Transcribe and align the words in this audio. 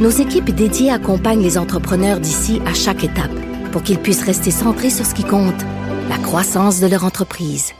nos 0.00 0.10
équipes 0.10 0.50
dédiées 0.50 0.90
accompagnent 0.90 1.42
les 1.42 1.58
entrepreneurs 1.58 2.20
d'ici 2.20 2.60
à 2.66 2.74
chaque 2.74 3.04
étape 3.04 3.30
pour 3.70 3.82
qu'ils 3.82 3.98
puissent 3.98 4.24
rester 4.24 4.50
centrés 4.50 4.90
sur 4.90 5.06
ce 5.06 5.14
qui 5.14 5.24
compte, 5.24 5.60
la 6.08 6.18
croissance 6.18 6.80
de 6.80 6.86
leur 6.86 7.04
entreprise. 7.04 7.72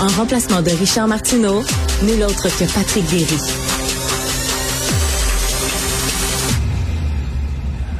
En 0.00 0.08
remplacement 0.18 0.60
de 0.60 0.70
Richard 0.70 1.08
Martineau, 1.08 1.62
nul 2.02 2.22
autre 2.22 2.48
que 2.48 2.72
Patrick 2.74 3.08
Derry. 3.08 3.63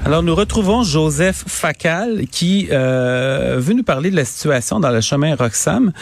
Alors, 0.06 0.22
nous 0.22 0.34
retrouvons 0.34 0.82
Joseph 0.82 1.44
Facal 1.46 2.26
qui 2.30 2.68
euh, 2.70 3.56
veut 3.58 3.72
nous 3.72 3.82
parler 3.82 4.10
de 4.10 4.16
la 4.16 4.26
situation 4.26 4.78
dans 4.78 4.90
le 4.90 5.00
chemin 5.00 5.34
Roxham. 5.34 5.92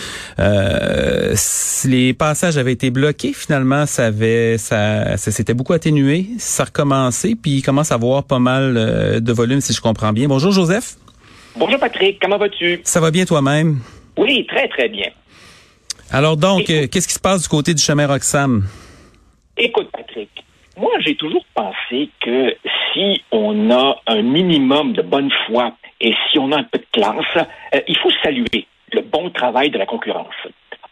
Euh, 0.41 1.37
les 1.84 2.12
passages 2.12 2.59
avaient 2.59 2.73
été 2.73 2.91
bloqués. 2.91 3.33
Finalement, 3.33 3.87
ça 3.87 4.07
avait, 4.07 4.59
ça, 4.59 5.16
ça 5.16 5.30
s'était 5.30 5.55
beaucoup 5.55 5.73
atténué. 5.73 6.27
Ça 6.38 6.65
a 6.65 6.66
recommencé, 6.66 7.37
puis 7.41 7.59
il 7.59 7.63
commence 7.63 7.93
à 7.93 7.95
avoir 7.95 8.24
pas 8.24 8.41
mal 8.41 8.74
euh, 8.76 9.21
de 9.21 9.32
volume, 9.32 9.60
si 9.60 9.73
je 9.73 9.80
comprends 9.80 10.13
bien. 10.13 10.26
Bonjour, 10.26 10.51
Joseph. 10.51 10.96
Bonjour, 11.57 11.79
Patrick. 11.79 12.19
Comment 12.21 12.38
vas-tu? 12.38 12.80
Ça 12.82 12.98
va 12.98 13.13
bien 13.13 13.24
toi-même? 13.24 13.79
Oui, 14.16 14.45
très, 14.48 14.66
très 14.69 14.88
bien. 14.88 15.10
Alors 16.10 16.37
donc, 16.37 16.69
euh, 16.71 16.88
qu'est-ce 16.88 17.07
qui 17.07 17.15
se 17.15 17.21
passe 17.21 17.43
du 17.43 17.48
côté 17.48 17.73
du 17.73 17.82
chemin 17.82 18.09
Roxham? 18.09 18.66
Écoute, 19.57 19.88
Patrick, 19.93 20.30
moi, 20.76 20.92
j'ai 21.01 21.16
toujours 21.16 21.45
pensé 21.54 22.09
que 22.20 22.56
si 22.92 23.23
on 23.30 23.70
a 23.70 24.01
un 24.06 24.23
minimum 24.23 24.92
de 24.92 25.02
bonne 25.02 25.30
foi 25.46 25.73
et 26.01 26.14
si 26.30 26.38
on 26.38 26.51
a 26.52 26.59
un 26.59 26.64
peu 26.64 26.79
de 26.79 26.87
classe, 26.92 27.46
euh, 27.74 27.80
il 27.87 27.96
faut 27.98 28.10
saluer 28.23 28.66
le 28.92 29.02
bon 29.02 29.30
travail 29.30 29.70
de 29.70 29.79
la 29.79 29.87
concurrence. 29.87 30.34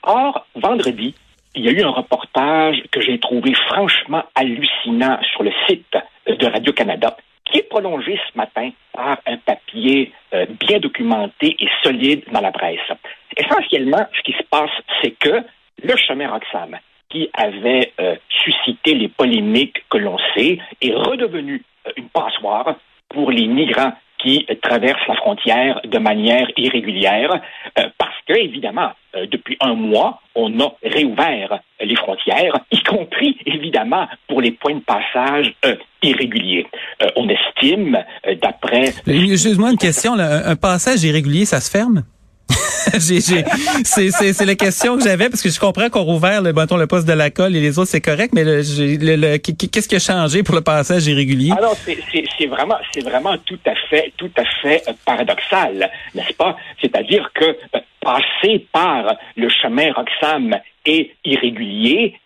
Or, 0.03 0.47
vendredi, 0.55 1.15
il 1.55 1.65
y 1.65 1.69
a 1.69 1.73
eu 1.73 1.83
un 1.83 1.91
reportage 1.91 2.83
que 2.91 3.01
j'ai 3.01 3.19
trouvé 3.19 3.55
franchement 3.69 4.23
hallucinant 4.35 5.19
sur 5.33 5.43
le 5.43 5.53
site 5.67 5.97
de 6.27 6.47
Radio-Canada, 6.47 7.17
qui 7.45 7.59
est 7.59 7.69
prolongé 7.69 8.19
ce 8.31 8.39
matin 8.39 8.71
par 8.93 9.19
un 9.27 9.37
papier 9.39 10.13
euh, 10.35 10.47
bien 10.61 10.79
documenté 10.79 11.57
et 11.59 11.69
solide 11.83 12.23
dans 12.31 12.41
la 12.41 12.53
presse. 12.53 12.79
Essentiellement, 13.37 14.07
ce 14.17 14.23
qui 14.23 14.33
se 14.33 14.45
passe, 14.45 14.71
c'est 15.03 15.13
que 15.13 15.43
le 15.83 15.97
chemin 15.97 16.31
Roxham, 16.31 16.79
qui 17.11 17.29
avait 17.35 17.93
euh, 18.01 18.17
suscité 18.45 18.95
les 18.95 19.09
polémiques 19.09 19.85
que 19.91 19.99
l'on 19.99 20.17
sait, 20.35 20.59
est 20.81 20.95
redevenu 20.95 21.63
euh, 21.87 21.91
une 21.97 22.09
passoire 22.09 22.77
pour 23.09 23.31
les 23.31 23.47
migrants 23.47 23.93
qui 24.23 24.47
euh, 24.51 24.55
traversent 24.63 25.07
la 25.09 25.17
frontière 25.17 25.81
de 25.85 25.99
manière 25.99 26.47
irrégulière, 26.57 27.41
euh, 27.79 27.89
parce 27.99 28.17
que, 28.27 28.35
évidemment, 28.35 28.91
euh, 29.15 29.27
depuis 29.31 29.57
un 29.61 29.75
mois, 29.75 30.21
on 30.35 30.61
a 30.61 30.73
réouvert 30.83 31.61
les 31.81 31.97
frontières, 31.97 32.55
y 32.71 32.83
compris, 32.83 33.37
évidemment, 33.47 34.07
pour 34.29 34.41
les 34.41 34.53
points 34.53 34.75
de 34.75 34.81
passage 34.81 35.53
irréguliers. 36.03 36.67
on 37.17 37.29
estime, 37.29 37.99
d'après... 38.41 38.93
Excuse-moi 39.07 39.71
une 39.71 39.79
question, 39.79 40.15
là, 40.15 40.47
un 40.47 40.57
passage 40.57 41.03
irrégulier, 41.05 41.47
ça 41.47 41.61
se 41.61 41.71
ferme? 41.71 42.05
c'est 42.99 44.45
la 44.45 44.55
question 44.55 44.97
que 44.97 45.05
j'avais 45.05 45.29
parce 45.29 45.43
que 45.43 45.49
je 45.49 45.61
comprends 45.61 45.89
qu'on 45.89 46.03
rouvert 46.03 46.43
le 46.43 46.53
bâton 46.53 46.77
le 46.77 46.87
poste 46.87 47.07
de 47.07 47.13
la 47.13 47.31
colle 47.31 47.55
et 47.57 47.61
les 47.61 47.79
autres 47.79 47.91
c'est 47.91 48.01
correct, 48.01 48.33
mais 48.35 48.45
le, 48.45 49.37
qu'est-ce 49.39 49.89
qui 49.89 49.97
a 49.97 49.99
changé 49.99 50.43
pour 50.43 50.55
le 50.55 50.61
passage 50.61 51.07
irrégulier? 51.07 51.53
Alors 51.57 51.77
c'est 51.77 52.47
vraiment 52.47 52.79
c'est 52.93 53.05
vraiment 53.05 53.37
tout 53.39 53.59
à 53.67 53.75
fait 53.89 54.13
tout 54.17 54.31
à 54.37 54.45
fait 54.63 54.83
euh, 54.89 54.93
paradoxal, 55.05 55.91
n'est-ce 56.15 56.35
pas? 56.35 56.57
C'est-à-dire 56.81 57.31
que 57.35 57.45
euh, 57.45 57.81
passer 58.01 58.67
par 58.73 59.15
le 59.37 59.49
chemin 59.49 59.93
Roxham 59.93 60.57
est 60.87 61.11
irrégulier, 61.25 62.19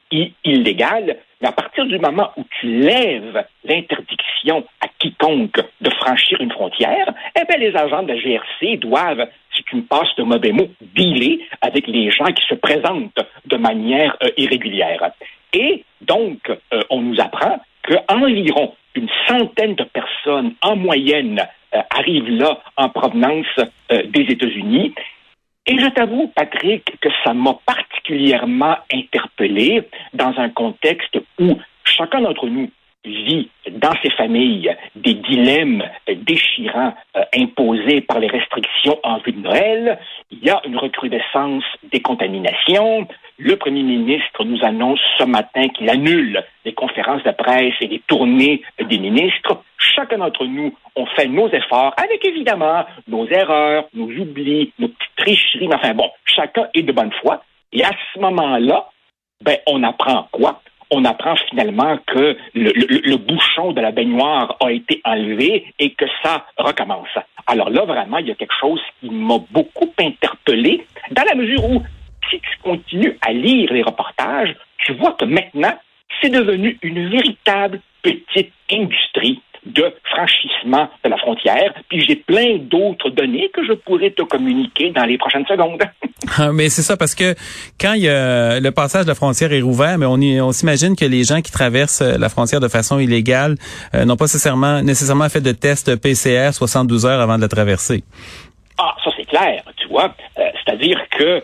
illégal, 0.45 1.17
mais 1.41 1.49
à 1.49 1.53
partir 1.53 1.87
du 1.87 1.99
moment 1.99 2.31
où 2.37 2.45
tu 2.61 2.67
lèves 2.67 3.45
l'interdiction 3.65 4.65
à 4.81 4.87
quiconque 4.99 5.61
de 5.81 5.91
franchir 5.91 6.41
une 6.41 6.53
frontière, 6.53 7.13
eh 7.39 7.45
bien, 7.45 7.59
les 7.59 7.77
agents 7.77 8.03
de 8.03 8.13
la 8.13 8.19
GRC 8.19 8.79
doivent 8.79 9.27
si 9.55 9.63
tu 9.65 9.77
me 9.77 9.83
passes 9.83 10.15
de 10.17 10.23
mauvais 10.23 10.53
mots, 10.53 10.69
dealer 10.95 11.41
avec 11.61 11.87
les 11.87 12.11
gens 12.11 12.27
qui 12.27 12.45
se 12.49 12.55
présentent 12.55 13.19
de 13.47 13.57
manière 13.57 14.17
euh, 14.23 14.29
irrégulière. 14.37 15.11
Et 15.53 15.85
donc, 16.01 16.39
euh, 16.49 16.81
on 16.91 17.03
nous 17.03 17.21
apprend 17.21 17.61
qu'environ 17.83 18.75
une 18.95 19.09
centaine 19.27 19.75
de 19.75 19.85
personnes 19.85 20.55
en 20.63 20.77
moyenne 20.77 21.41
euh, 21.75 21.81
arrivent 21.91 22.31
là 22.31 22.61
en 22.77 22.89
provenance 22.89 23.47
des 23.91 24.21
États-Unis. 24.21 24.95
Et 25.67 25.79
je 25.79 25.89
t'avoue, 25.89 26.31
Patrick, 26.35 26.85
que 27.01 27.09
ça 27.25 27.33
m'a 27.33 27.57
particulièrement 27.67 28.77
interpellé 28.93 29.83
dans 30.13 30.35
un 30.37 30.51
contexte 30.51 31.19
où 31.39 31.59
chacun 31.85 32.21
d'entre 32.21 32.49
nous 32.49 32.71
vit 33.05 33.51
dans 33.71 33.93
ses 34.03 34.11
familles 34.11 34.75
des 34.95 35.15
dilemmes 35.15 35.83
déchirants 36.09 36.95
euh, 37.17 37.23
imposés 37.37 38.01
par 38.01 38.19
les 38.19 38.29
restrictions 38.29 38.99
en 39.03 39.19
vue 39.19 39.33
de 39.33 39.41
Noël. 39.41 39.99
Il 40.31 40.43
y 40.43 40.51
a 40.51 40.61
une 40.67 40.77
recrudescence 40.77 41.65
des 41.93 42.01
contaminations. 42.01 43.07
Le 43.39 43.57
premier 43.57 43.83
ministre 43.83 44.45
nous 44.45 44.65
annonce 44.65 45.01
ce 45.19 45.25
matin 45.25 45.69
qu'il 45.69 45.91
annule 45.91 46.43
les 46.65 46.73
conférences 46.73 47.23
de 47.25 47.33
presse 47.33 47.75
et 47.81 47.89
les 47.89 48.03
tournées 48.07 48.63
des 48.79 48.99
ministres. 48.99 49.63
Chacun 49.77 50.19
d'entre 50.19 50.47
nous, 50.47 50.75
on 50.97 51.07
fait 51.07 51.29
nos 51.29 51.49
efforts 51.49 51.95
avec 51.97 52.25
évidemment 52.25 52.85
nos 53.09 53.27
erreurs, 53.27 53.85
nos 53.93 54.09
oublis, 54.09 54.73
nos 54.79 54.89
petites 54.89 55.17
tricheries. 55.17 55.69
Mais 55.69 55.75
enfin 55.75 55.95
bon, 55.95 56.11
chacun 56.25 56.69
est 56.75 56.83
de 56.83 56.93
bonne 56.93 57.13
foi. 57.21 57.43
Et 57.73 57.85
à 57.85 57.91
ce 58.15 58.21
moment-là, 58.21 58.89
ben, 59.43 59.59
on 59.67 59.83
apprend 59.83 60.29
quoi? 60.31 60.63
On 60.91 61.05
apprend 61.05 61.35
finalement 61.51 61.99
que 62.07 62.37
le, 62.55 63.17
bouchon 63.17 63.73
de 63.73 63.81
la 63.81 63.91
baignoire 63.91 64.57
a 64.61 64.71
été 64.71 65.01
enlevé 65.05 65.73
et 65.79 65.91
que 65.91 66.05
ça 66.23 66.47
recommence. 66.57 67.09
Alors 67.47 67.71
là, 67.71 67.85
vraiment, 67.85 68.19
il 68.19 68.29
y 68.29 68.31
a 68.31 68.35
quelque 68.35 68.55
chose 68.59 68.81
qui 69.01 69.11
m'a 69.11 69.39
beaucoup 69.51 69.93
interpellé, 69.99 70.87
dans 71.11 71.25
la 71.25 71.35
mesure 71.35 71.65
où, 71.69 71.83
si 72.31 72.41
tu 72.41 72.59
continues 72.63 73.19
à 73.21 73.33
lire 73.33 73.73
les 73.73 73.83
reportages, 73.83 74.57
tu 74.79 74.95
vois 74.95 75.13
que 75.13 75.25
maintenant, 75.25 75.75
c'est 76.23 76.31
devenu 76.31 76.79
une 76.83 77.09
véritable 77.09 77.81
petite 78.03 78.53
industrie 78.71 79.41
de 79.67 79.95
franchissement 80.05 80.89
de 81.05 81.11
la 81.11 81.17
frontière. 81.17 81.73
Puis 81.89 82.05
j'ai 82.07 82.17
plein 82.17 82.59
d'autres 82.59 83.11
données 83.11 83.51
que 83.53 83.65
je 83.65 83.73
pourrais 83.73 84.11
te 84.11 84.23
communiquer 84.23 84.91
dans 84.91 85.05
les 85.05 85.19
prochaines 85.19 85.47
secondes. 85.47 85.83
Ah, 86.39 86.53
mais 86.53 86.71
c'est 86.71 86.83
ça 86.83 86.97
parce 86.97 87.15
que 87.15 87.35
quand 87.79 87.93
il 87.93 88.03
y 88.03 88.09
a 88.09 88.59
le 88.59 88.71
passage 88.71 89.05
de 89.05 89.09
la 89.09 89.15
frontière 89.15 89.53
est 89.53 89.61
rouvert, 89.61 89.99
mais 89.99 90.07
on, 90.07 90.15
on 90.15 90.53
s'imagine 90.53 90.97
que 90.97 91.05
les 91.05 91.23
gens 91.23 91.43
qui 91.43 91.53
traversent 91.53 92.01
euh, 92.01 92.17
la 92.19 92.31
frontière 92.31 92.61
de 92.61 92.69
façon 92.69 92.99
illégale 92.99 93.57
euh, 93.95 94.07
n'ont 94.07 94.17
pas 94.17 94.25
nécessairement, 94.25 94.81
nécessairement 94.81 95.29
fait 95.29 95.43
de 95.43 95.53
test 95.53 95.97
PCR 96.01 96.53
72 96.53 97.05
heures 97.05 97.21
avant 97.21 97.37
de 97.37 97.43
la 97.43 97.49
traverser. 97.49 98.05
Ah, 98.79 98.95
ça 99.05 99.11
c'est 99.17 99.27
clair, 99.27 99.63
tu 99.77 99.89
vois. 99.89 100.15
Euh, 100.39 100.43
c'est-à-dire 100.65 100.99
que 101.11 101.43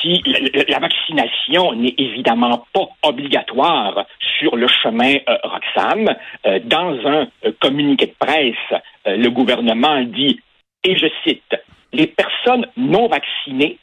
si 0.00 0.22
la, 0.68 0.78
vaccination 0.78 1.74
n'est 1.74 1.94
évidemment 1.98 2.66
pas 2.72 2.88
obligatoire 3.02 4.06
sur 4.38 4.56
le 4.56 4.66
chemin 4.66 5.16
Roxham, 5.44 6.14
dans 6.64 6.96
un 7.06 7.28
communiqué 7.60 8.06
de 8.06 8.14
presse, 8.18 8.80
le 9.04 9.28
gouvernement 9.28 10.02
dit, 10.02 10.40
et 10.84 10.96
je 10.96 11.06
cite, 11.24 11.54
les 11.92 12.06
personnes 12.06 12.66
non 12.76 13.08
vaccinées 13.08 13.78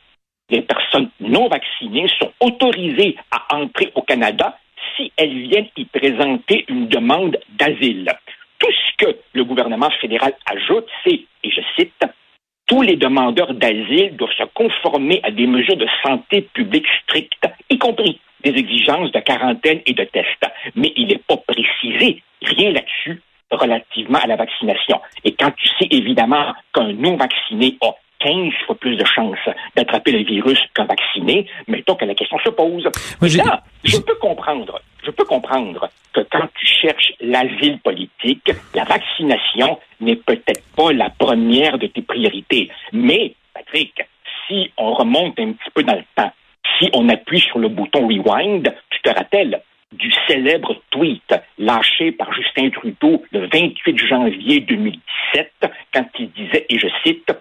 les 0.50 0.62
personnes 0.62 1.10
non 1.20 1.48
vaccinées 1.48 2.08
sont 2.20 2.32
autorisées 2.40 3.16
à 3.32 3.56
entrer 3.56 3.92
au 3.96 4.02
Canada 4.02 4.58
si 4.96 5.12
elles 5.18 5.48
viennent 5.48 5.70
y 5.78 5.86
présenter 5.86 6.66
une 6.68 6.88
demande 6.88 7.38
d'asile. 7.50 8.12
Tout 8.58 8.72
ce 8.72 9.06
que 9.06 9.18
le 9.34 9.44
gouvernement 9.46 9.90
fédéral 10.02 10.34
ajoute, 10.46 10.88
c'est, 11.04 11.22
et 11.44 11.52
je 11.52 11.62
cite, 11.78 12.04
tous 12.70 12.84
les 12.84 12.96
demandeurs 12.96 13.54
d'asile 13.56 14.16
doivent 14.16 14.38
se 14.38 14.44
conformer 14.54 15.20
à 15.24 15.32
des 15.32 15.48
mesures 15.48 15.76
de 15.76 15.88
santé 16.04 16.44
publique 16.54 16.86
strictes, 17.04 17.48
y 17.70 17.80
compris 17.80 18.22
des 18.44 18.52
exigences 18.52 19.12
de 19.12 19.20
quarantaine 19.20 19.82
et 19.88 19.94
de 19.94 20.04
tests. 20.04 20.46
Mais 20.76 20.94
il 20.96 21.08
n'est 21.08 21.22
pas 21.28 21.38
précisé 21.38 22.22
rien 22.44 22.72
là-dessus 22.72 23.22
relativement 23.52 24.20
à 24.20 24.28
la 24.28 24.36
vaccination. 24.36 25.02
Et 25.26 25.34
quand 25.34 25.52
tu 25.58 25.68
sais 25.80 25.88
évidemment 25.90 26.54
qu'un 26.72 26.94
non-vacciné 26.94 27.76
a 27.82 27.92
15 28.20 28.54
fois 28.68 28.76
plus 28.76 28.96
de 28.98 29.06
chances 29.06 29.38
d'attraper 29.76 30.12
le 30.12 30.24
virus 30.24 30.60
qu'un 30.76 30.86
vacciné, 30.86 31.48
mettons 31.68 31.96
que 31.96 32.06
la 32.06 32.14
question 32.14 32.38
se 32.46 32.50
pose. 32.50 32.88
Moi, 33.20 33.30
Je 33.84 33.98
peux 33.98 34.16
comprendre, 34.16 34.80
je 35.04 35.10
peux 35.10 35.26
comprendre 35.26 35.90
que 36.14 36.22
quand 36.32 36.48
cherches 36.82 37.14
l'asile 37.20 37.80
politique, 37.80 38.52
la 38.74 38.84
vaccination 38.84 39.80
n'est 40.00 40.16
peut-être 40.16 40.64
pas 40.76 40.92
la 40.94 41.10
première 41.10 41.78
de 41.78 41.88
tes 41.88 42.02
priorités. 42.02 42.70
Mais, 42.94 43.34
Patrick, 43.54 44.02
si 44.48 44.72
on 44.78 44.94
remonte 44.94 45.40
un 45.40 45.54
petit 45.54 45.72
peu 45.74 45.84
dans 45.84 45.96
le 45.96 46.04
temps, 46.16 46.32
si 46.80 46.90
on 46.94 47.10
appuie 47.10 47.42
sur 47.42 47.60
le 47.60 47.68
bouton 47.68 48.08
rewind, 48.08 48.74
tu 48.90 49.02
te 49.02 49.10
rappelles 49.10 49.62
du 49.92 50.12
célèbre 50.28 50.82
tweet 50.92 51.36
lâché 51.58 52.12
par 52.12 52.32
Justin 52.34 52.70
Trudeau 52.70 53.24
le 53.32 53.48
28 53.52 53.98
janvier 53.98 54.60
2017 54.62 55.52
quand 55.94 56.06
il 56.20 56.32
disait, 56.32 56.66
et 56.70 56.78
je 56.78 56.88
cite, 57.04 57.32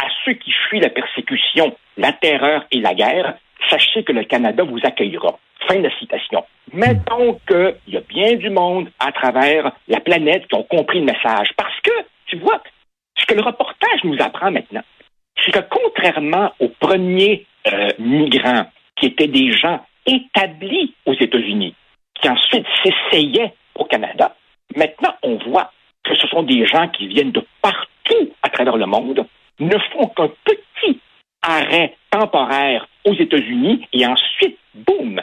à 0.00 0.06
ceux 0.24 0.34
qui 0.34 0.52
fuient 0.52 0.80
la 0.80 0.90
persécution, 0.90 1.76
la 1.96 2.12
terreur 2.12 2.64
et 2.70 2.80
la 2.80 2.94
guerre, 2.94 3.34
sachez 3.68 4.04
que 4.04 4.12
le 4.12 4.24
Canada 4.24 4.62
vous 4.62 4.78
accueillera. 4.84 5.38
Fin 5.66 5.76
de 5.76 5.88
la 5.88 5.98
citation. 5.98 6.44
Mettons 6.72 7.40
qu'il 7.46 7.76
y 7.88 7.96
a 7.96 8.00
bien 8.00 8.34
du 8.34 8.50
monde 8.50 8.90
à 8.98 9.12
travers 9.12 9.72
la 9.86 10.00
planète 10.00 10.46
qui 10.48 10.54
ont 10.54 10.64
compris 10.64 11.00
le 11.00 11.06
message. 11.06 11.50
Parce 11.56 11.80
que, 11.82 11.90
tu 12.26 12.36
vois, 12.38 12.62
ce 13.16 13.26
que 13.26 13.34
le 13.34 13.42
reportage 13.42 14.04
nous 14.04 14.16
apprend 14.20 14.50
maintenant, 14.50 14.82
c'est 15.44 15.52
que 15.52 15.60
contrairement 15.70 16.52
aux 16.60 16.68
premiers 16.68 17.46
euh, 17.72 17.88
migrants 17.98 18.66
qui 18.96 19.06
étaient 19.06 19.28
des 19.28 19.52
gens 19.52 19.84
établis 20.06 20.94
aux 21.06 21.14
États-Unis, 21.14 21.74
qui 22.20 22.28
ensuite 22.28 22.66
s'essayaient 22.82 23.54
au 23.74 23.84
Canada, 23.84 24.34
maintenant 24.76 25.14
on 25.22 25.36
voit 25.48 25.72
que 26.04 26.16
ce 26.16 26.26
sont 26.28 26.42
des 26.42 26.66
gens 26.66 26.88
qui 26.88 27.06
viennent 27.06 27.32
de 27.32 27.44
partout 27.62 28.32
à 28.42 28.48
travers 28.48 28.76
le 28.76 28.86
monde, 28.86 29.26
ne 29.60 29.78
font 29.92 30.06
qu'un 30.08 30.30
petit 30.44 31.00
arrêt 31.42 31.96
temporaire 32.10 32.88
aux 33.04 33.14
États-Unis 33.14 33.86
et 33.92 34.06
ensuite, 34.06 34.58
boum, 34.74 35.20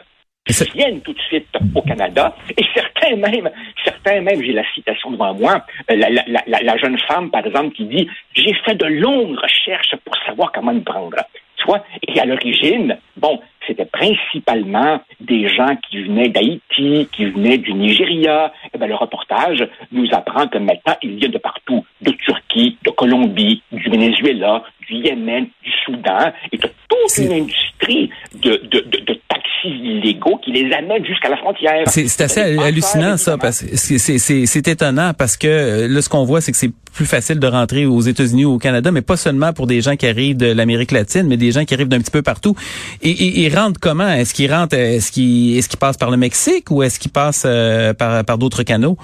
viennent 0.75 1.01
tout 1.01 1.13
de 1.13 1.21
suite 1.21 1.47
au 1.73 1.81
Canada. 1.81 2.35
Et 2.57 2.63
certains 2.73 3.15
même, 3.15 3.49
certains 3.83 4.21
même, 4.21 4.41
j'ai 4.43 4.53
la 4.53 4.63
citation 4.73 5.11
devant 5.11 5.33
moi, 5.33 5.65
euh, 5.89 5.95
la, 5.95 6.09
la, 6.09 6.23
la, 6.47 6.61
la, 6.61 6.77
jeune 6.77 6.97
femme, 6.99 7.29
par 7.31 7.45
exemple, 7.45 7.75
qui 7.75 7.85
dit, 7.85 8.07
j'ai 8.33 8.53
fait 8.65 8.75
de 8.75 8.85
longues 8.85 9.37
recherches 9.37 9.95
pour 10.03 10.15
savoir 10.25 10.51
comment 10.51 10.73
me 10.73 10.81
prendre. 10.81 11.17
Tu 11.57 11.65
vois? 11.65 11.83
Et 12.07 12.19
à 12.19 12.25
l'origine, 12.25 12.97
bon, 13.17 13.39
c'était 13.65 13.85
principalement 13.85 15.01
des 15.19 15.47
gens 15.47 15.75
qui 15.89 16.03
venaient 16.03 16.29
d'Haïti, 16.29 17.07
qui 17.11 17.25
venaient 17.25 17.57
du 17.57 17.73
Nigeria. 17.73 18.53
Et 18.65 18.69
eh 18.73 18.77
bien, 18.77 18.87
le 18.87 18.95
reportage 18.95 19.67
nous 19.91 20.07
apprend 20.11 20.47
que 20.47 20.57
maintenant, 20.57 20.95
il 21.01 21.21
y 21.21 21.25
a 21.25 21.29
de 21.29 21.37
partout, 21.37 21.83
de 22.01 22.11
Turquie, 22.11 22.77
de 22.83 22.91
Colombie, 22.91 23.63
du 23.71 23.89
Venezuela, 23.89 24.63
du 24.87 24.95
Yémen, 24.95 25.47
du 25.63 25.71
Soudan, 25.83 26.31
et 26.51 26.57
de 26.57 26.67
toute 26.67 27.17
une 27.17 27.31
industrie 27.31 28.09
de, 28.35 28.57
de, 28.69 28.79
de, 28.81 28.99
de 28.99 29.19
illégaux 29.67 30.37
qui 30.43 30.51
les 30.51 30.71
amènent 30.73 31.05
jusqu'à 31.05 31.29
la 31.29 31.37
frontière. 31.37 31.83
C'est 31.87 32.21
assez 32.21 32.57
hallucinant 32.57 33.17
ça, 33.17 33.37
parce 33.37 33.61
que 33.61 33.75
c'est 33.77 34.67
étonnant 34.67 35.13
parce 35.17 35.37
que 35.37 35.47
euh, 35.47 35.87
là 35.87 36.01
ce 36.01 36.09
qu'on 36.09 36.25
voit 36.25 36.41
c'est 36.41 36.51
que 36.51 36.57
c'est 36.57 36.71
plus 36.93 37.05
facile 37.05 37.39
de 37.39 37.47
rentrer 37.47 37.85
aux 37.85 38.01
États-Unis 38.01 38.45
ou 38.45 38.53
au 38.53 38.57
Canada, 38.57 38.89
mais 38.89 39.01
pas 39.01 39.17
seulement 39.17 39.51
pour 39.51 39.67
des 39.67 39.81
gens 39.81 39.97
qui 39.97 40.07
arrivent 40.07 40.37
de 40.37 40.51
l'Amérique 40.51 40.91
latine, 40.91 41.23
mais 41.27 41.35
des 41.35 41.51
gens 41.51 41.65
qui 41.65 41.73
arrivent 41.73 41.89
d'un 41.89 41.99
petit 41.99 42.11
peu 42.11 42.21
partout. 42.21 42.55
Et 43.01 43.43
ils 43.43 43.53
rentrent 43.53 43.79
comment? 43.79 44.07
Est-ce 44.07 44.33
qu'ils 44.33 44.51
rentrent 44.51 44.75
Est-ce 44.75 45.11
qu'ils 45.11 45.57
est-ce 45.57 45.67
qu'ils 45.67 45.79
passent 45.79 45.97
par 45.97 46.11
le 46.11 46.17
Mexique 46.17 46.71
ou 46.71 46.83
est-ce 46.83 46.99
qu'ils 46.99 47.11
passent 47.11 47.43
euh, 47.45 47.93
par 47.93 48.23
par 48.23 48.37
d'autres 48.37 48.63
canaux? 48.63 48.97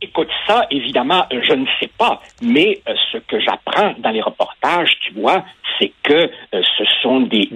Écoute, 0.00 0.28
ça, 0.46 0.64
évidemment, 0.70 1.26
je 1.30 1.54
ne 1.54 1.66
sais 1.80 1.90
pas, 1.98 2.22
mais 2.40 2.80
euh, 2.88 2.94
ce 3.10 3.18
que 3.18 3.40
j'apprends 3.40 3.94
dans 3.98 4.10
les 4.10 4.20
reportages, 4.20 4.96
tu 5.00 5.12
vois, 5.14 5.44
c'est 5.78 5.92
que 6.04 6.30
euh, 6.54 6.62
ce 6.76 6.84
sont 7.02 7.22
des, 7.22 7.48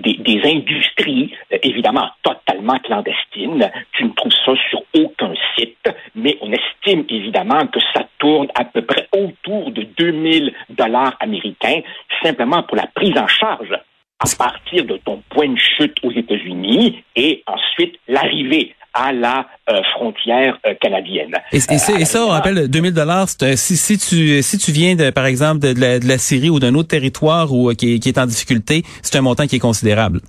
industries, 0.44 1.32
euh, 1.52 1.58
évidemment, 1.62 2.10
totalement 2.24 2.78
clandestines. 2.80 3.70
Tu 3.92 4.04
ne 4.04 4.10
trouves 4.10 4.32
ça 4.44 4.54
sur 4.70 4.82
aucun 4.94 5.32
site, 5.56 5.88
mais 6.16 6.36
on 6.40 6.50
estime 6.52 7.04
évidemment 7.08 7.64
que 7.68 7.78
ça 7.94 8.08
tourne 8.18 8.48
à 8.56 8.64
peu 8.64 8.82
près 8.82 9.08
autour 9.12 9.70
de 9.70 9.82
2000 9.82 10.52
dollars 10.70 11.16
américains, 11.20 11.82
simplement 12.24 12.64
pour 12.64 12.76
la 12.76 12.88
prise 12.88 13.16
en 13.16 13.28
charge 13.28 13.72
à 14.18 14.36
partir 14.36 14.84
de 14.84 14.96
ton 14.98 15.22
point 15.30 15.48
de 15.48 15.58
chute 15.58 15.96
aux 16.02 16.12
États-Unis 16.12 17.02
et 17.16 17.42
ensuite 17.46 17.98
l'arrivée 18.06 18.74
à 18.94 19.12
la 19.12 19.46
euh, 19.68 19.80
frontière 19.94 20.58
euh, 20.66 20.74
canadienne. 20.80 21.34
Et, 21.52 21.56
et, 21.56 22.00
et 22.00 22.04
ça, 22.04 22.24
on 22.24 22.28
rappelle 22.28 22.68
2000 22.68 22.92
dollars. 22.94 23.28
Si, 23.28 23.76
si 23.76 23.98
tu 23.98 24.42
si 24.42 24.58
tu 24.58 24.72
viens 24.72 24.94
de, 24.94 25.10
par 25.10 25.26
exemple 25.26 25.60
de, 25.60 25.80
la, 25.80 25.98
de 25.98 26.06
la 26.06 26.18
Syrie 26.18 26.50
ou 26.50 26.58
d'un 26.58 26.74
autre 26.74 26.88
territoire 26.88 27.52
où, 27.52 27.72
qui, 27.74 28.00
qui 28.00 28.08
est 28.08 28.18
en 28.18 28.26
difficulté, 28.26 28.82
c'est 29.02 29.16
un 29.16 29.22
montant 29.22 29.46
qui 29.46 29.56
est 29.56 29.60
considérable. 29.60 30.20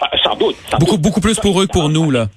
Ah, 0.00 0.10
sans 0.22 0.36
doute. 0.36 0.56
beaucoup 0.78 0.98
beaucoup 0.98 1.20
plus 1.20 1.38
pour 1.40 1.60
eux 1.60 1.66
que 1.66 1.72
pour 1.72 1.88
nous 1.88 2.10
là. 2.10 2.28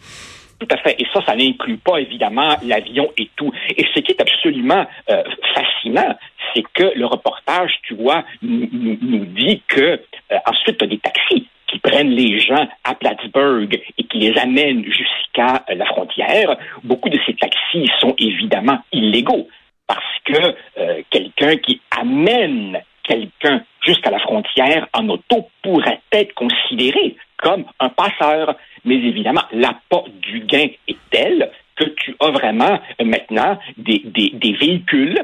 Tout 0.59 0.67
à 0.71 0.77
fait. 0.77 0.95
Et 0.99 1.05
ça, 1.13 1.21
ça 1.25 1.35
n'inclut 1.35 1.77
pas 1.77 1.97
évidemment 1.97 2.55
l'avion 2.63 3.11
et 3.17 3.29
tout. 3.35 3.51
Et 3.75 3.85
ce 3.95 3.99
qui 3.99 4.11
est 4.11 4.21
absolument 4.21 4.85
euh, 5.09 5.23
fascinant, 5.55 6.15
c'est 6.53 6.63
que 6.73 6.91
le 6.95 7.05
reportage, 7.05 7.71
tu 7.87 7.95
vois, 7.95 8.23
nous, 8.43 8.69
nous 9.01 9.25
dit 9.25 9.63
que 9.67 9.99
ensuite, 10.45 10.77
tu 10.77 10.85
as 10.85 10.87
des 10.87 10.99
taxis 10.99 11.47
prennent 11.91 12.11
les 12.11 12.39
gens 12.39 12.67
à 12.83 12.95
Plattsburgh 12.95 13.79
et 13.97 14.03
qui 14.05 14.17
les 14.19 14.38
amènent 14.38 14.85
jusqu'à 14.85 15.63
euh, 15.69 15.75
la 15.75 15.85
frontière, 15.85 16.55
beaucoup 16.83 17.09
de 17.09 17.19
ces 17.25 17.33
taxis 17.33 17.89
sont 17.99 18.15
évidemment 18.17 18.79
illégaux 18.91 19.47
parce 19.88 20.19
que 20.23 20.55
euh, 20.77 21.01
quelqu'un 21.09 21.57
qui 21.57 21.81
amène 21.99 22.79
quelqu'un 23.03 23.63
jusqu'à 23.85 24.09
la 24.09 24.19
frontière 24.19 24.88
en 24.93 25.09
auto 25.09 25.49
pourrait 25.61 26.01
être 26.11 26.33
considéré 26.33 27.17
comme 27.38 27.65
un 27.79 27.89
passeur. 27.89 28.55
Mais 28.85 28.95
évidemment, 28.95 29.44
l'apport 29.51 30.07
du 30.21 30.39
gain 30.41 30.67
est 30.87 30.97
tel 31.09 31.51
que 31.75 31.85
tu 31.85 32.15
as 32.21 32.31
vraiment 32.31 32.79
euh, 33.01 33.05
maintenant 33.05 33.59
des, 33.77 34.01
des, 34.05 34.29
des 34.33 34.53
véhicules 34.53 35.19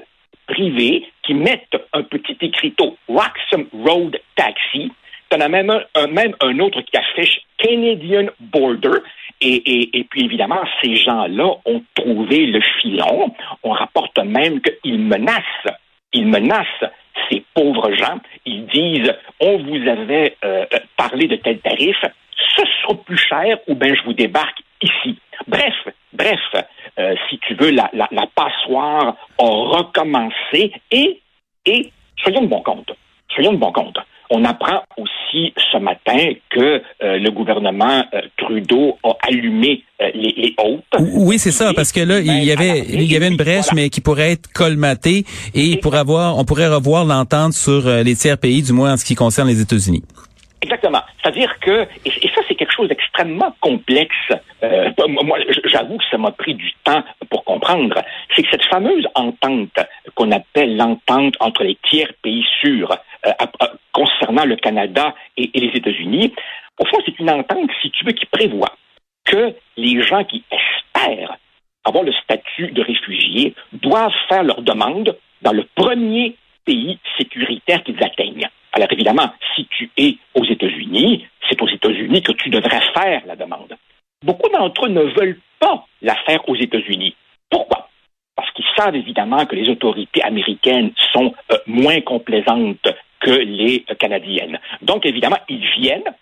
privés 0.47 1.05
qui 1.23 1.33
mettent 1.33 1.77
un 1.93 2.03
petit 2.03 2.37
écriteau 2.41 2.97
Waxham 3.07 3.67
Road 3.73 4.19
Taxi 4.35 4.91
tu 5.29 5.38
en 5.38 5.41
as 5.41 5.50
même 5.50 5.69
un, 5.69 6.07
même 6.07 6.33
un 6.41 6.59
autre 6.59 6.81
qui 6.81 6.97
affiche 6.97 7.41
Canadian 7.57 8.27
Border. 8.39 9.00
Et, 9.39 10.00
et, 10.00 10.03
puis 10.06 10.25
évidemment, 10.25 10.62
ces 10.81 10.95
gens-là 10.95 11.57
ont 11.65 11.83
trouvé 11.94 12.47
le 12.47 12.59
filon. 12.81 13.35
On 13.62 13.69
rapporte 13.69 14.18
même 14.18 14.62
qu'ils 14.62 15.00
menacent, 15.00 15.44
ils 16.13 16.27
menacent 16.27 16.91
ces 17.29 17.44
pauvres 17.53 17.91
gens. 17.94 18.19
Ils 18.45 18.65
disent, 18.65 19.13
on 19.39 19.57
vous 19.59 19.88
avait 19.88 20.35
euh, 20.44 20.65
parlé 20.95 21.27
de 21.27 21.35
tel 21.35 21.59
tarif, 21.59 21.97
ce 22.56 22.63
sera 22.81 22.95
plus 23.03 23.18
cher 23.18 23.59
ou 23.68 23.75
bien 23.75 23.94
je 23.94 24.03
vous 24.03 24.13
débarque 24.13 24.59
ici. 24.81 25.19
Bref, 25.47 25.75
bref, 26.13 26.39
euh, 26.97 27.16
si 27.30 27.37
tu 27.40 27.54
veux, 27.56 27.71
la, 27.71 27.90
la, 27.94 28.07
la 28.11 28.25
passoire 28.33 29.16
a 29.40 29.44
recommencé 29.45 30.73
et, 30.92 31.21
et 31.66 31.92
soyons 32.23 32.42
de 32.42 32.47
bon 32.47 32.61
compte, 32.61 32.92
soyons 33.33 33.54
de 33.54 33.57
bon 33.57 33.71
compte. 33.71 33.97
On 34.30 34.44
apprend 34.45 34.83
aussi 34.97 35.17
ce 35.33 35.77
matin 35.77 36.33
que 36.49 36.81
euh, 37.03 37.17
le 37.17 37.29
gouvernement 37.31 38.03
euh, 38.13 38.21
Trudeau 38.37 38.97
a 39.03 39.15
allumé 39.27 39.83
euh, 40.01 40.09
les, 40.13 40.33
les 40.37 40.55
hautes. 40.57 40.83
Oui, 40.99 41.39
c'est 41.39 41.51
ça, 41.51 41.73
parce 41.73 41.91
que 41.91 41.99
là, 41.99 42.19
il 42.19 42.43
y 42.43 42.51
avait 42.51 42.79
il 42.89 43.11
y 43.11 43.15
avait 43.15 43.27
une 43.27 43.37
brèche, 43.37 43.71
mais 43.73 43.89
qui 43.89 44.01
pourrait 44.01 44.33
être 44.33 44.51
colmatée 44.53 45.25
et 45.53 45.77
pour 45.77 45.95
avoir, 45.95 46.37
on 46.37 46.45
pourrait 46.45 46.67
revoir 46.67 47.05
l'entente 47.05 47.53
sur 47.53 47.87
les 47.87 48.15
tiers 48.15 48.37
pays, 48.37 48.61
du 48.61 48.73
moins 48.73 48.93
en 48.93 48.97
ce 48.97 49.05
qui 49.05 49.15
concerne 49.15 49.47
les 49.47 49.61
États-Unis. 49.61 50.03
Exactement. 50.61 51.01
C'est-à-dire 51.21 51.59
que, 51.59 51.87
et, 52.05 52.29
ça 52.33 52.41
c'est 52.47 52.55
quelque 52.55 52.73
chose 52.73 52.89
d'extrêmement 52.89 53.55
complexe, 53.61 54.15
euh, 54.63 54.89
moi 55.23 55.37
j'avoue 55.65 55.97
que 55.97 56.03
ça 56.09 56.17
m'a 56.17 56.31
pris 56.31 56.55
du 56.55 56.71
temps 56.83 57.03
pour 57.29 57.43
comprendre, 57.43 57.95
c'est 58.35 58.43
que 58.43 58.49
cette 58.51 58.65
fameuse 58.65 59.05
entente 59.13 59.77
qu'on 60.15 60.31
appelle 60.31 60.75
l'entente 60.75 61.35
entre 61.39 61.63
les 61.63 61.77
tiers 61.89 62.11
pays 62.23 62.45
sûrs 62.59 62.97
euh, 63.25 63.31
concernant 63.97 64.45
le 64.45 64.56
Canada 64.57 65.16
et, 65.37 65.49
les 65.56 65.71
États-Unis, 65.73 66.31
au 66.80 66.85
fond 66.85 66.97
c'est 67.04 67.18
une 67.18 67.31
entente, 67.31 67.71
si 67.81 67.89
tu 67.89 68.06
veux, 68.06 68.11
qui 68.11 68.27
prévoit 68.27 68.75
que 69.25 69.56
les 69.75 70.01
gens 70.04 70.23
qui 70.23 70.44
espèrent 70.51 71.37
avoir 71.83 72.04
le 72.04 72.13
statut 72.13 72.68
de 72.71 72.81
réfugié 72.83 73.56
doivent 73.73 74.13
faire 74.30 74.44
leur 74.44 74.61
demande 74.61 75.18
dans 75.42 75.51
le 75.51 75.66
premier 75.73 76.35
pays 76.63 76.99
sécuritaire 77.18 77.83
qu'ils 77.83 78.04
atteignent. 78.04 78.47
Alors 78.73 78.92
évidemment, 78.92 79.31
si 79.56 79.66
tu 79.66 79.89
es 79.97 80.18
aux 80.35 80.45
États-Unis, 80.45 81.25
c'est 81.49 81.59
aux 81.61 81.68
États-Unis 81.68 82.21
que 82.21 82.33
tu 82.33 82.49
devrais 82.49 82.81
faire 82.94 83.23
la 83.25 83.35
demande. 83.35 83.75
Beaucoup 84.23 84.49
d'entre 84.49 84.85
eux 84.85 84.89
ne 84.89 85.04
veulent 85.04 85.39
pas 85.59 85.85
la 86.04 86.16
faire 86.27 86.47
aux 86.47 86.56
États-Unis. 86.56 87.16
Pourquoi? 87.49 87.89
Parce 88.35 88.51
qu'ils 88.51 88.66
savent 88.75 88.95
évidemment 88.95 89.45
que 89.45 89.56
les 89.56 89.69
autorités 89.69 90.21
américaines 90.21 90.92
sont 91.13 91.33
euh, 91.51 91.57
moins 91.66 92.01
complaisantes 92.01 92.87
les 93.31 93.85
Canadiennes. 93.99 94.59
Donc 94.81 95.05
évidemment, 95.05 95.39
ils 95.49 95.65
viennent, 95.79 96.13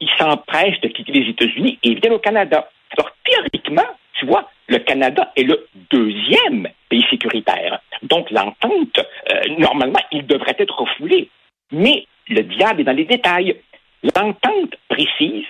ils 0.00 0.10
s'empressent 0.18 0.80
de 0.80 0.88
quitter 0.88 1.12
les 1.12 1.30
États-Unis 1.30 1.78
et 1.82 1.88
ils 1.88 2.00
viennent 2.00 2.14
au 2.14 2.18
Canada. 2.18 2.68
Alors 2.96 3.10
théoriquement, 3.24 3.88
tu 4.18 4.26
vois, 4.26 4.48
le 4.68 4.78
Canada 4.78 5.32
est 5.36 5.42
le 5.42 5.68
deuxième 5.90 6.68
pays 6.88 7.04
sécuritaire. 7.10 7.80
Donc 8.02 8.30
l'entente, 8.30 8.98
euh, 9.30 9.42
normalement, 9.58 10.00
il 10.12 10.26
devrait 10.26 10.56
être 10.58 10.78
refoulé. 10.78 11.28
Mais 11.72 12.06
le 12.28 12.42
diable 12.42 12.80
est 12.80 12.84
dans 12.84 12.92
les 12.92 13.04
détails. 13.04 13.56
L'entente 14.02 14.74
précise 14.88 15.46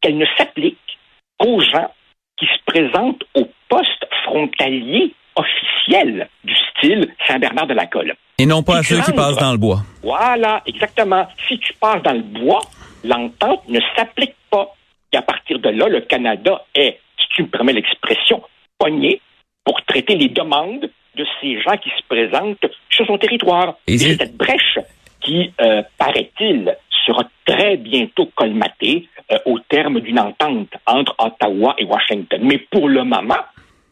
qu'elle 0.00 0.18
ne 0.18 0.26
s'applique 0.36 0.98
qu'aux 1.38 1.60
gens 1.60 1.92
qui 2.36 2.46
se 2.46 2.62
présentent 2.66 3.24
au 3.34 3.48
poste 3.68 4.06
frontalier 4.24 5.12
officiel 5.36 6.28
du 6.44 6.54
style 6.86 7.08
Saint-Bernard 7.26 7.66
de 7.66 7.74
la 7.74 7.86
Colle. 7.86 8.14
Et 8.38 8.46
non 8.46 8.62
pas 8.62 8.78
à 8.78 8.82
ceux 8.82 9.00
qui 9.00 9.12
passent 9.12 9.36
dans 9.36 9.52
le 9.52 9.58
bois. 9.58 9.82
Voilà, 10.02 10.62
exactement. 10.66 11.26
Si 11.48 11.58
tu 11.58 11.72
passes 11.74 12.02
dans 12.02 12.12
le 12.12 12.22
bois, 12.22 12.60
l'entente 13.04 13.68
ne 13.68 13.80
s'applique 13.94 14.36
pas. 14.50 14.74
Et 15.12 15.16
à 15.16 15.22
partir 15.22 15.58
de 15.58 15.70
là, 15.70 15.88
le 15.88 16.00
Canada 16.02 16.64
est, 16.74 16.98
si 17.18 17.26
tu 17.34 17.42
me 17.42 17.48
permets 17.48 17.72
l'expression, 17.72 18.42
pogné 18.78 19.20
pour 19.64 19.82
traiter 19.84 20.16
les 20.16 20.28
demandes 20.28 20.88
de 21.16 21.26
ces 21.40 21.60
gens 21.62 21.76
qui 21.78 21.88
se 21.90 22.02
présentent 22.08 22.66
sur 22.90 23.06
son 23.06 23.16
territoire. 23.18 23.76
Et, 23.86 23.96
c'est 23.96 24.16
cette 24.16 24.36
brèche 24.36 24.78
qui, 25.20 25.52
euh, 25.60 25.82
paraît-il, 25.98 26.76
sera 27.06 27.22
très 27.46 27.76
bientôt 27.76 28.26
colmatée 28.34 29.08
euh, 29.30 29.38
au 29.46 29.58
terme 29.60 30.00
d'une 30.00 30.18
entente 30.18 30.68
entre 30.86 31.14
Ottawa 31.18 31.74
et 31.78 31.84
Washington. 31.84 32.40
Mais 32.42 32.58
pour 32.58 32.88
le 32.88 33.04
moment, 33.04 33.44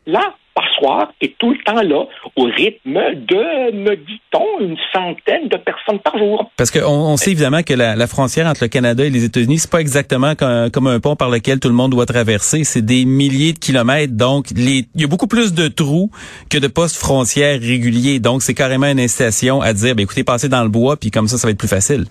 là, 0.07 0.35
passoire 0.55 1.13
est 1.21 1.37
tout 1.39 1.51
le 1.51 1.59
temps 1.65 1.83
là, 1.83 2.07
au 2.37 2.45
rythme 2.45 2.95
de, 2.95 3.73
me 3.73 3.97
dit-on, 3.97 4.61
une 4.61 4.77
centaine 4.93 5.49
de 5.49 5.57
personnes 5.57 5.99
par 5.99 6.17
jour. 6.17 6.51
Parce 6.57 6.71
qu'on 6.71 6.87
on 6.87 7.17
sait 7.17 7.33
évidemment 7.33 7.63
que 7.63 7.75
la, 7.75 8.07
frontière 8.07 8.47
entre 8.47 8.65
le 8.65 8.69
Canada 8.69 9.05
et 9.05 9.11
les 9.11 9.25
États-Unis, 9.25 9.59
c'est 9.59 9.71
pas 9.71 9.81
exactement 9.81 10.35
comme, 10.35 10.87
un 10.87 11.01
pont 11.01 11.17
par 11.17 11.31
lequel 11.31 11.59
tout 11.59 11.69
le 11.69 11.75
monde 11.75 11.91
doit 11.91 12.07
traverser. 12.07 12.65
C'est 12.65 12.83
des 12.83 13.05
milliers 13.05 13.53
de 13.53 13.59
kilomètres. 13.59 14.15
Donc, 14.15 14.51
il 14.51 14.87
y 14.95 15.05
a 15.05 15.07
beaucoup 15.07 15.27
plus 15.27 15.55
de 15.55 15.69
trous 15.69 16.11
que 16.51 16.59
de 16.59 16.69
postes 16.69 16.97
frontières 16.97 17.61
réguliers. 17.61 18.21
Donc, 18.21 18.43
c'est 18.43 18.55
carrément 18.55 18.87
une 18.87 19.01
incitation 19.01 19.61
à 19.61 19.73
dire, 19.73 19.95
ben, 19.95 20.03
écoutez, 20.03 20.25
passez 20.25 20.49
dans 20.49 20.63
le 20.63 20.69
bois, 20.69 20.97
puis 20.97 21.11
comme 21.11 21.27
ça, 21.27 21.37
ça 21.39 21.47
va 21.47 21.53
être 21.53 21.59
plus 21.59 21.69
facile. 21.69 22.05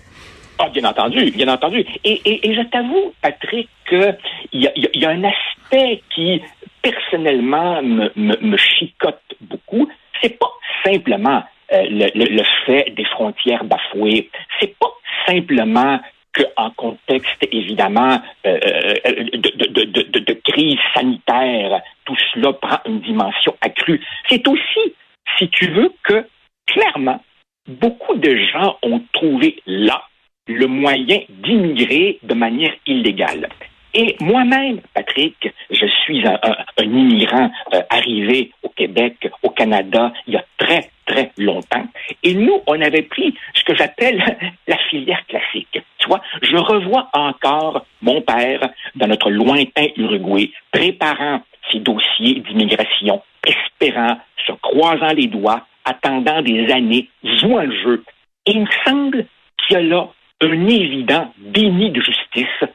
Ah, 0.58 0.68
bien 0.72 0.84
entendu, 0.84 1.30
bien 1.32 1.48
entendu. 1.48 1.84
Et, 2.04 2.20
et, 2.24 2.54
je 2.54 2.62
t'avoue, 2.68 3.12
Patrick, 3.22 3.68
qu'il 3.88 4.16
y 4.52 4.68
y 4.94 5.04
a 5.04 5.10
un 5.10 5.24
aspect 5.24 6.02
qui 6.14 6.40
personnellement 6.84 7.82
me, 7.82 8.56
chicote 8.56 9.20
beaucoup, 9.40 9.88
c'est 10.20 10.38
pas 10.38 10.52
simplement 10.84 11.42
euh, 11.72 11.82
le, 11.88 12.42
fait 12.66 12.90
des 12.94 13.06
frontières 13.06 13.64
bafouées. 13.64 14.30
C'est 14.60 14.76
pas 14.78 14.92
simplement 15.26 15.98
qu'en 16.34 16.70
contexte, 16.70 17.48
évidemment, 17.50 18.20
euh, 18.46 18.58
euh, 19.06 19.24
de, 19.32 20.32
crise 20.44 20.78
sanitaire, 20.94 21.80
tout 22.04 22.16
cela 22.32 22.52
prend 22.52 22.78
une 22.86 23.00
dimension 23.00 23.56
accrue. 23.62 24.00
C'est 24.28 24.46
aussi, 24.46 24.94
si 25.38 25.48
tu 25.48 25.68
veux, 25.68 25.90
que 26.02 26.26
clairement, 26.66 27.22
beaucoup 27.66 28.16
de 28.16 28.36
gens 28.36 28.76
ont 28.82 29.02
trouvé 29.12 29.62
là 29.66 30.02
le 30.46 30.66
moyen 30.66 31.20
d'immigrer 31.30 32.18
de 32.22 32.34
manière 32.34 32.74
illégale. 32.86 33.48
Et 33.94 34.16
moi-même, 34.20 34.80
Patrick, 34.92 35.52
je 35.70 35.86
suis 36.02 36.26
un, 36.26 36.36
immigrant 36.78 37.48
euh, 37.72 37.80
arrivé 37.90 38.50
au 38.64 38.68
Québec, 38.68 39.30
au 39.44 39.50
Canada, 39.50 40.12
il 40.26 40.34
y 40.34 40.36
a 40.36 40.44
très, 40.58 40.90
très 41.06 41.30
longtemps. 41.38 41.86
Et 42.24 42.34
nous, 42.34 42.60
on 42.66 42.80
avait 42.80 43.02
pris 43.02 43.36
ce 43.54 43.62
que 43.62 43.76
j'appelle 43.76 44.20
la 44.66 44.78
filière 44.90 45.24
classique. 45.26 45.80
Tu 45.98 46.08
vois, 46.08 46.20
je 46.42 46.56
revois 46.56 47.08
encore 47.12 47.86
mon 48.02 48.20
père 48.20 48.68
dans 48.96 49.06
notre 49.06 49.30
lointain 49.30 49.86
Uruguay, 49.96 50.50
préparant 50.72 51.42
ses 51.70 51.78
dossiers 51.78 52.40
d'immigration, 52.40 53.22
espérant, 53.46 54.18
se 54.44 54.52
croisant 54.54 55.14
les 55.14 55.28
doigts, 55.28 55.66
attendant 55.84 56.42
des 56.42 56.68
années, 56.72 57.08
jouant 57.22 57.62
le 57.62 57.82
jeu. 57.82 58.04
Et 58.46 58.52
il 58.52 58.62
me 58.62 58.66
semble 58.84 59.26
qu'il 59.58 59.76
y 59.76 59.80
a 59.80 59.82
là 59.82 60.08
un 60.40 60.66
évident 60.66 61.32
déni 61.38 61.90
de 61.90 62.00
justice 62.00 62.68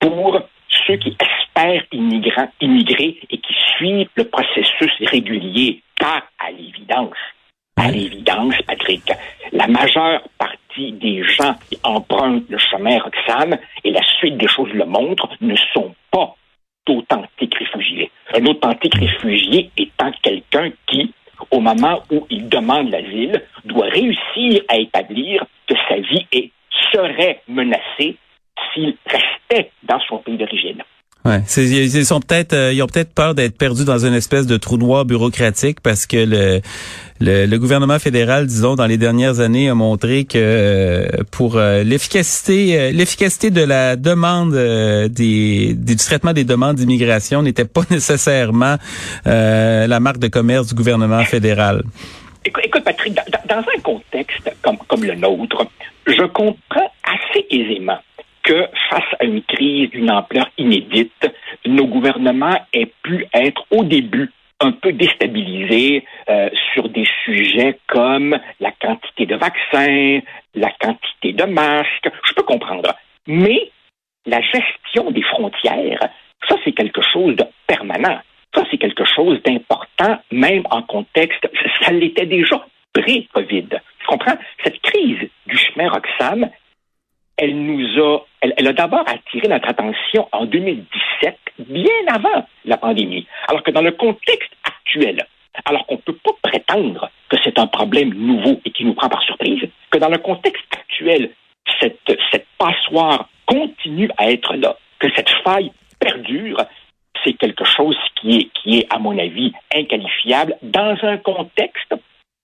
pour 0.00 0.42
ceux 0.86 0.96
qui 0.96 1.16
espèrent 1.20 1.84
immigrer 1.92 3.18
et 3.30 3.38
qui 3.38 3.54
suivent 3.76 4.08
le 4.14 4.24
processus 4.24 4.92
régulier. 5.00 5.82
Car, 5.98 6.22
à 6.38 6.50
l'évidence, 6.50 7.16
à 7.76 7.90
l'évidence, 7.90 8.54
Patrick, 8.66 9.10
la 9.52 9.66
majeure 9.66 10.22
partie 10.38 10.92
des 10.92 11.22
gens 11.22 11.54
qui 11.68 11.78
empruntent 11.82 12.48
le 12.48 12.58
chemin 12.58 12.98
Roxane, 12.98 13.58
et 13.84 13.90
la 13.90 14.02
suite 14.18 14.36
des 14.36 14.48
choses 14.48 14.72
le 14.72 14.84
montrent, 14.84 15.28
ne 15.40 15.56
sont 15.74 15.94
pas 16.10 16.34
d'authentiques 16.86 17.54
réfugiés. 17.54 18.10
Un 18.34 18.44
authentique 18.46 18.94
réfugié 18.94 19.70
étant 19.76 20.10
quelqu'un 20.22 20.70
qui, 20.86 21.12
au 21.50 21.60
moment 21.60 22.02
où 22.10 22.26
il 22.30 22.48
demande 22.48 22.90
l'asile, 22.90 23.42
doit 23.64 23.88
réussir 23.88 24.62
à 24.68 24.76
établir 24.76 25.44
que 25.66 25.74
sa 25.88 25.96
vie 25.96 26.26
est, 26.32 26.50
serait 26.92 27.40
menacée 27.48 28.16
s'il 28.76 28.94
restait 29.06 29.70
dans 29.88 30.00
son 30.08 30.18
pays 30.18 30.36
d'origine. 30.36 30.82
Ouais, 31.26 31.40
ils 31.56 32.06
sont 32.06 32.20
peut-être, 32.20 32.52
euh, 32.52 32.72
ils 32.72 32.80
ont 32.84 32.86
peut-être 32.86 33.12
peur 33.12 33.34
d'être 33.34 33.58
perdus 33.58 33.84
dans 33.84 34.06
une 34.06 34.14
espèce 34.14 34.46
de 34.46 34.56
trou 34.56 34.76
noir 34.76 35.04
bureaucratique 35.04 35.80
parce 35.80 36.06
que 36.06 36.18
le, 36.18 36.60
le, 37.18 37.56
gouvernement 37.58 37.98
fédéral, 37.98 38.46
disons, 38.46 38.76
dans 38.76 38.86
les 38.86 38.96
dernières 38.96 39.40
années, 39.40 39.68
a 39.68 39.74
montré 39.74 40.24
que 40.24 40.38
euh, 40.38 41.08
pour 41.32 41.56
euh, 41.56 41.82
l'efficacité, 41.82 42.92
l'efficacité 42.92 43.50
de 43.50 43.62
la 43.62 43.96
demande 43.96 44.52
des, 44.52 45.74
du 45.74 45.96
traitement 45.96 46.32
des 46.32 46.44
demandes 46.44 46.76
d'immigration 46.76 47.42
n'était 47.42 47.64
pas 47.64 47.82
nécessairement 47.90 48.76
la 49.24 50.00
marque 50.00 50.18
de 50.18 50.28
commerce 50.28 50.68
du 50.68 50.74
gouvernement 50.76 51.24
fédéral. 51.24 51.82
Écoute, 52.44 52.84
Patrick, 52.84 53.14
dans, 53.48 53.56
un 53.56 53.80
contexte 53.82 54.48
comme, 54.62 54.78
comme 54.86 55.02
le 55.02 55.16
nôtre, 55.16 55.66
je 56.06 56.24
comprends 56.26 56.92
assez 57.02 57.44
aisément 57.50 57.98
que 58.46 58.68
face 58.88 59.14
à 59.18 59.24
une 59.24 59.42
crise 59.42 59.90
d'une 59.90 60.10
ampleur 60.10 60.48
inédite, 60.56 61.28
nos 61.66 61.86
gouvernements 61.86 62.58
aient 62.72 62.92
pu 63.02 63.26
être 63.34 63.66
au 63.72 63.82
début 63.82 64.30
un 64.60 64.70
peu 64.70 64.92
déstabilisés 64.92 66.04
euh, 66.28 66.48
sur 66.72 66.88
des 66.88 67.06
sujets 67.24 67.78
comme 67.88 68.38
la 68.60 68.70
quantité 68.80 69.26
de 69.26 69.34
vaccins, 69.34 70.20
la 70.54 70.70
quantité 70.80 71.32
de 71.32 71.44
masques. 71.44 72.08
Je 72.24 72.34
peux 72.34 72.44
comprendre. 72.44 72.94
Mais 73.26 73.70
la 74.24 74.40
gestion 74.40 75.10
des 75.10 75.22
frontières, 75.22 76.08
ça 76.48 76.56
c'est 76.64 76.72
quelque 76.72 77.02
chose 77.02 77.34
de 77.36 77.44
permanent. 77.66 78.20
Ça 78.54 78.64
c'est 78.70 78.78
quelque 78.78 79.04
chose 79.04 79.42
d'important, 79.42 80.20
même 80.30 80.62
en 80.70 80.82
contexte, 80.82 81.46
ça 81.82 81.92
l'était 81.92 82.26
déjà 82.26 82.64
pré-COVID. 82.94 83.68
Tu 83.68 84.06
comprends? 84.06 84.38
Cette 84.62 84.80
crise 84.80 85.28
du 85.46 85.56
chemin 85.58 85.90
Roxham, 85.90 86.48
elle 87.36 87.56
nous 87.56 88.02
a, 88.02 88.24
elle, 88.40 88.66
a 88.66 88.72
d'abord 88.72 89.04
attiré 89.06 89.48
notre 89.48 89.68
attention 89.68 90.28
en 90.32 90.46
2017, 90.46 91.38
bien 91.58 91.84
avant 92.08 92.46
la 92.64 92.76
pandémie. 92.76 93.26
Alors 93.48 93.62
que 93.62 93.70
dans 93.70 93.82
le 93.82 93.92
contexte 93.92 94.52
actuel, 94.64 95.26
alors 95.64 95.86
qu'on 95.86 95.96
ne 95.96 96.00
peut 96.00 96.16
pas 96.24 96.32
prétendre 96.42 97.10
que 97.28 97.36
c'est 97.44 97.58
un 97.58 97.66
problème 97.66 98.14
nouveau 98.14 98.60
et 98.64 98.70
qui 98.70 98.84
nous 98.84 98.94
prend 98.94 99.08
par 99.08 99.22
surprise, 99.22 99.68
que 99.90 99.98
dans 99.98 100.08
le 100.08 100.18
contexte 100.18 100.64
actuel, 100.72 101.30
cette, 101.80 102.18
cette 102.30 102.46
passoire 102.58 103.28
continue 103.46 104.10
à 104.16 104.30
être 104.30 104.54
là, 104.54 104.76
que 104.98 105.08
cette 105.14 105.30
faille 105.44 105.72
perdure, 105.98 106.58
c'est 107.24 107.34
quelque 107.34 107.64
chose 107.64 107.96
qui 108.20 108.38
est, 108.38 108.48
qui 108.54 108.78
est, 108.78 108.92
à 108.92 108.98
mon 108.98 109.18
avis, 109.18 109.52
inqualifiable 109.74 110.56
dans 110.62 110.96
un 111.02 111.16
contexte 111.18 111.94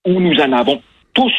où 0.05 0.19
nous 0.19 0.39
en 0.39 0.51
avons 0.51 0.81
tous 1.13 1.33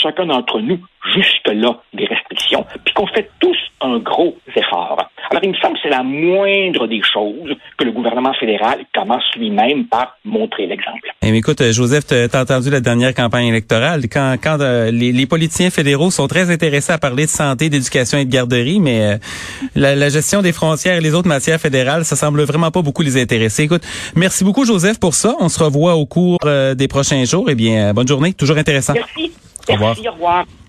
chacun 0.00 0.26
d'entre 0.26 0.60
nous 0.60 0.78
jusque-là 1.14 1.80
des 1.94 2.06
restrictions, 2.06 2.64
puis 2.84 2.94
qu'on 2.94 3.06
fait 3.06 3.30
tous 3.40 3.56
un 3.80 3.98
gros 3.98 4.36
effort. 4.54 5.10
Alors, 5.30 5.44
il 5.44 5.50
me 5.50 5.54
semble 5.56 5.74
que 5.74 5.80
c'est 5.82 5.90
la 5.90 6.02
moindre 6.02 6.86
des 6.86 7.00
choses 7.02 7.54
que 7.78 7.84
le 7.84 7.92
gouvernement 7.92 8.34
fédéral 8.34 8.80
commence 8.94 9.22
lui-même 9.36 9.86
par 9.86 10.18
montrer 10.24 10.66
l'exemple. 10.66 11.14
Eh, 11.22 11.34
écoute, 11.34 11.60
euh, 11.60 11.72
Joseph, 11.72 12.06
tu 12.06 12.14
as 12.14 12.40
entendu 12.40 12.68
la 12.68 12.80
dernière 12.80 13.14
campagne 13.14 13.46
électorale. 13.46 14.02
Quand, 14.12 14.36
quand 14.42 14.58
euh, 14.60 14.90
les, 14.90 15.26
politiciens 15.26 15.70
fédéraux 15.70 16.10
sont 16.10 16.26
très 16.26 16.50
intéressés 16.50 16.92
à 16.92 16.98
parler 16.98 17.24
de 17.24 17.30
santé, 17.30 17.70
d'éducation 17.70 18.18
et 18.18 18.24
de 18.24 18.30
garderie, 18.30 18.80
mais 18.80 19.02
euh, 19.02 19.16
la, 19.76 20.08
gestion 20.08 20.42
des 20.42 20.52
frontières 20.52 20.96
et 20.96 21.00
les 21.00 21.14
autres 21.14 21.28
matières 21.28 21.60
fédérales, 21.60 22.04
ça 22.04 22.16
semble 22.16 22.42
vraiment 22.42 22.70
pas 22.70 22.82
beaucoup 22.82 23.02
les 23.02 23.20
intéresser. 23.20 23.62
Écoute, 23.62 23.82
merci 24.16 24.44
beaucoup, 24.44 24.64
Joseph, 24.64 24.98
pour 24.98 25.14
ça. 25.14 25.36
On 25.40 25.48
se 25.48 25.62
revoit 25.62 25.94
au 25.94 26.06
cours 26.06 26.40
des 26.76 26.88
prochains 26.88 27.24
jours. 27.24 27.46
Eh 27.48 27.54
bien, 27.54 27.94
bonne 27.94 28.08
journée. 28.08 28.34
Toujours 28.34 28.58
intéressant. 28.58 28.94
Merci. 28.94 29.30
Merci, 29.78 30.08
au. 30.08 30.59